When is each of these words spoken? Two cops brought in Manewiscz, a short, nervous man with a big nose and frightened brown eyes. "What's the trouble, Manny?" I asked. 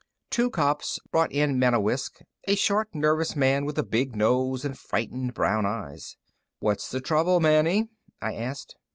Two 0.31 0.49
cops 0.49 0.97
brought 1.11 1.31
in 1.31 1.59
Manewiscz, 1.59 2.23
a 2.47 2.55
short, 2.55 2.89
nervous 2.95 3.35
man 3.35 3.65
with 3.65 3.77
a 3.77 3.83
big 3.83 4.15
nose 4.15 4.65
and 4.65 4.75
frightened 4.75 5.35
brown 5.35 5.63
eyes. 5.63 6.17
"What's 6.57 6.89
the 6.89 6.99
trouble, 7.01 7.39
Manny?" 7.39 7.87
I 8.19 8.33
asked. 8.33 8.75